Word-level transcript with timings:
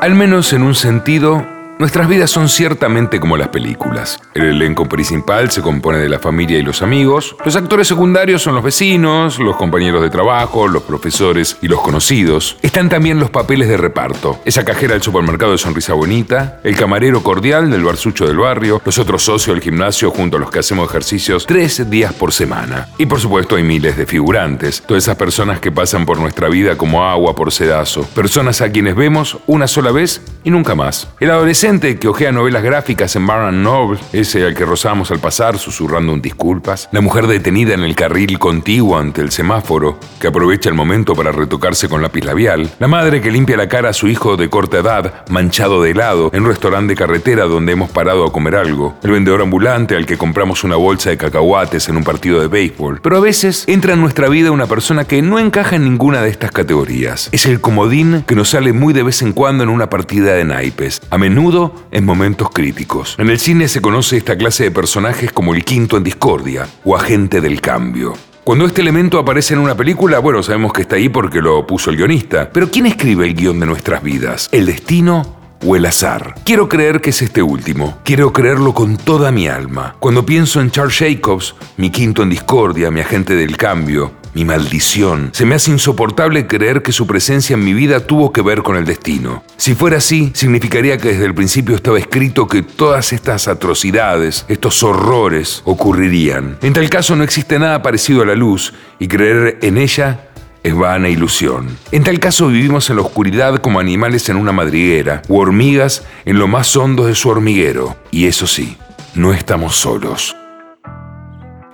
Al 0.00 0.14
menos 0.14 0.54
en 0.54 0.62
un 0.62 0.74
sentido, 0.74 1.46
Nuestras 1.80 2.10
vidas 2.10 2.30
son 2.30 2.50
ciertamente 2.50 3.18
como 3.20 3.38
las 3.38 3.48
películas. 3.48 4.20
El 4.34 4.44
elenco 4.44 4.84
principal 4.84 5.50
se 5.50 5.62
compone 5.62 5.96
de 5.96 6.10
la 6.10 6.18
familia 6.18 6.58
y 6.58 6.62
los 6.62 6.82
amigos, 6.82 7.34
los 7.42 7.56
actores 7.56 7.88
secundarios 7.88 8.42
son 8.42 8.54
los 8.54 8.62
vecinos, 8.62 9.38
los 9.38 9.56
compañeros 9.56 10.02
de 10.02 10.10
trabajo, 10.10 10.68
los 10.68 10.82
profesores 10.82 11.56
y 11.62 11.68
los 11.68 11.80
conocidos. 11.80 12.58
Están 12.60 12.90
también 12.90 13.18
los 13.18 13.30
papeles 13.30 13.66
de 13.66 13.78
reparto, 13.78 14.40
esa 14.44 14.62
cajera 14.62 14.92
del 14.92 15.02
supermercado 15.02 15.52
de 15.52 15.56
sonrisa 15.56 15.94
bonita, 15.94 16.60
el 16.64 16.76
camarero 16.76 17.22
cordial 17.22 17.70
del 17.70 17.82
barsucho 17.82 18.26
del 18.26 18.36
barrio, 18.36 18.82
los 18.84 18.98
otros 18.98 19.22
socios 19.22 19.54
del 19.56 19.64
gimnasio 19.64 20.10
junto 20.10 20.36
a 20.36 20.40
los 20.40 20.50
que 20.50 20.58
hacemos 20.58 20.86
ejercicios 20.86 21.46
tres 21.46 21.88
días 21.88 22.12
por 22.12 22.34
semana. 22.34 22.88
Y 22.98 23.06
por 23.06 23.20
supuesto 23.20 23.56
hay 23.56 23.62
miles 23.62 23.96
de 23.96 24.04
figurantes, 24.04 24.82
todas 24.86 25.04
esas 25.04 25.16
personas 25.16 25.60
que 25.60 25.72
pasan 25.72 26.04
por 26.04 26.18
nuestra 26.18 26.50
vida 26.50 26.76
como 26.76 27.06
agua 27.06 27.34
por 27.34 27.50
sedazo, 27.52 28.02
personas 28.14 28.60
a 28.60 28.70
quienes 28.70 28.94
vemos 28.94 29.38
una 29.46 29.66
sola 29.66 29.92
vez 29.92 30.20
y 30.44 30.50
nunca 30.50 30.74
más. 30.74 31.08
El 31.20 31.30
adolescente 31.30 31.69
que 31.78 32.08
ojea 32.08 32.32
novelas 32.32 32.64
gráficas 32.64 33.14
en 33.14 33.28
Barnes 33.28 33.54
Noble, 33.62 34.00
ese 34.12 34.44
al 34.44 34.56
que 34.56 34.64
rozamos 34.64 35.12
al 35.12 35.20
pasar 35.20 35.56
susurrando 35.56 36.12
un 36.12 36.20
disculpas, 36.20 36.88
la 36.90 37.00
mujer 37.00 37.28
detenida 37.28 37.74
en 37.74 37.84
el 37.84 37.94
carril 37.94 38.40
contiguo 38.40 38.98
ante 38.98 39.20
el 39.20 39.30
semáforo, 39.30 40.00
que 40.18 40.26
aprovecha 40.26 40.68
el 40.68 40.74
momento 40.74 41.14
para 41.14 41.30
retocarse 41.30 41.88
con 41.88 42.02
lápiz 42.02 42.24
labial, 42.24 42.68
la 42.80 42.88
madre 42.88 43.20
que 43.20 43.30
limpia 43.30 43.56
la 43.56 43.68
cara 43.68 43.90
a 43.90 43.92
su 43.92 44.08
hijo 44.08 44.36
de 44.36 44.50
corta 44.50 44.78
edad, 44.78 45.24
manchado 45.28 45.80
de 45.80 45.92
helado, 45.92 46.30
en 46.32 46.42
un 46.42 46.48
restaurante 46.48 46.94
de 46.94 46.98
carretera 46.98 47.44
donde 47.44 47.70
hemos 47.70 47.88
parado 47.90 48.26
a 48.26 48.32
comer 48.32 48.56
algo, 48.56 48.96
el 49.04 49.12
vendedor 49.12 49.40
ambulante 49.40 49.94
al 49.94 50.06
que 50.06 50.18
compramos 50.18 50.64
una 50.64 50.74
bolsa 50.74 51.10
de 51.10 51.18
cacahuates 51.18 51.88
en 51.88 51.96
un 51.96 52.02
partido 52.02 52.40
de 52.40 52.48
béisbol. 52.48 52.98
Pero 53.00 53.16
a 53.16 53.20
veces 53.20 53.62
entra 53.68 53.94
en 53.94 54.00
nuestra 54.00 54.28
vida 54.28 54.50
una 54.50 54.66
persona 54.66 55.04
que 55.04 55.22
no 55.22 55.38
encaja 55.38 55.76
en 55.76 55.84
ninguna 55.84 56.20
de 56.20 56.30
estas 56.30 56.50
categorías. 56.50 57.28
Es 57.30 57.46
el 57.46 57.60
comodín 57.60 58.24
que 58.26 58.34
nos 58.34 58.48
sale 58.48 58.72
muy 58.72 58.92
de 58.92 59.04
vez 59.04 59.22
en 59.22 59.32
cuando 59.32 59.62
en 59.62 59.68
una 59.68 59.88
partida 59.88 60.34
de 60.34 60.44
naipes. 60.44 61.00
A 61.10 61.16
menudo 61.16 61.59
en 61.90 62.04
momentos 62.04 62.50
críticos. 62.50 63.16
En 63.18 63.30
el 63.30 63.38
cine 63.38 63.68
se 63.68 63.80
conoce 63.80 64.16
esta 64.16 64.36
clase 64.36 64.64
de 64.64 64.70
personajes 64.70 65.32
como 65.32 65.54
el 65.54 65.64
quinto 65.64 65.96
en 65.96 66.04
discordia 66.04 66.68
o 66.84 66.96
agente 66.96 67.40
del 67.40 67.60
cambio. 67.60 68.14
Cuando 68.44 68.66
este 68.66 68.80
elemento 68.80 69.18
aparece 69.18 69.54
en 69.54 69.60
una 69.60 69.76
película, 69.76 70.18
bueno, 70.18 70.42
sabemos 70.42 70.72
que 70.72 70.82
está 70.82 70.96
ahí 70.96 71.08
porque 71.08 71.40
lo 71.40 71.66
puso 71.66 71.90
el 71.90 71.96
guionista. 71.96 72.50
Pero 72.52 72.70
¿quién 72.70 72.86
escribe 72.86 73.26
el 73.26 73.34
guion 73.34 73.60
de 73.60 73.66
nuestras 73.66 74.02
vidas? 74.02 74.48
¿El 74.50 74.66
destino 74.66 75.40
o 75.64 75.76
el 75.76 75.86
azar. 75.86 76.34
Quiero 76.44 76.68
creer 76.68 77.00
que 77.00 77.10
es 77.10 77.22
este 77.22 77.42
último. 77.42 77.98
Quiero 78.04 78.32
creerlo 78.32 78.74
con 78.74 78.96
toda 78.96 79.30
mi 79.30 79.46
alma. 79.46 79.96
Cuando 80.00 80.24
pienso 80.24 80.60
en 80.60 80.70
Charles 80.70 80.98
Jacobs, 80.98 81.54
mi 81.76 81.90
quinto 81.90 82.22
en 82.22 82.30
discordia, 82.30 82.90
mi 82.90 83.00
agente 83.00 83.34
del 83.34 83.56
cambio, 83.56 84.12
mi 84.34 84.44
maldición. 84.44 85.30
Se 85.32 85.44
me 85.44 85.54
hace 85.54 85.70
insoportable 85.70 86.46
creer 86.46 86.82
que 86.82 86.92
su 86.92 87.06
presencia 87.06 87.54
en 87.54 87.64
mi 87.64 87.74
vida 87.74 88.00
tuvo 88.00 88.32
que 88.32 88.42
ver 88.42 88.62
con 88.62 88.76
el 88.76 88.84
destino. 88.84 89.42
Si 89.56 89.74
fuera 89.74 89.98
así, 89.98 90.30
significaría 90.34 90.98
que 90.98 91.08
desde 91.08 91.26
el 91.26 91.34
principio 91.34 91.74
estaba 91.74 91.98
escrito 91.98 92.46
que 92.46 92.62
todas 92.62 93.12
estas 93.12 93.48
atrocidades, 93.48 94.44
estos 94.48 94.82
horrores, 94.82 95.62
ocurrirían. 95.64 96.58
En 96.62 96.72
tal 96.72 96.88
caso 96.88 97.16
no 97.16 97.24
existe 97.24 97.58
nada 97.58 97.82
parecido 97.82 98.22
a 98.22 98.26
la 98.26 98.34
luz 98.34 98.72
y 98.98 99.08
creer 99.08 99.58
en 99.62 99.78
ella 99.78 100.26
es 100.62 100.74
vana 100.74 101.08
ilusión. 101.08 101.68
En 101.90 102.04
tal 102.04 102.20
caso 102.20 102.48
vivimos 102.48 102.90
en 102.90 102.96
la 102.96 103.02
oscuridad 103.02 103.58
como 103.60 103.80
animales 103.80 104.28
en 104.28 104.36
una 104.36 104.52
madriguera 104.52 105.22
u 105.28 105.38
hormigas 105.38 106.04
en 106.24 106.38
lo 106.38 106.48
más 106.48 106.76
hondo 106.76 107.06
de 107.06 107.14
su 107.14 107.30
hormiguero. 107.30 107.96
Y 108.10 108.26
eso 108.26 108.46
sí, 108.46 108.76
no 109.14 109.32
estamos 109.32 109.76
solos. 109.76 110.36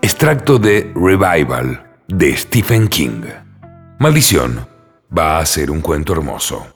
Extracto 0.02 0.58
de 0.58 0.92
Revival 0.94 1.85
de 2.08 2.36
Stephen 2.36 2.88
King. 2.88 3.22
Maldición. 3.98 4.68
Va 5.16 5.38
a 5.38 5.46
ser 5.46 5.70
un 5.70 5.80
cuento 5.80 6.12
hermoso. 6.12 6.75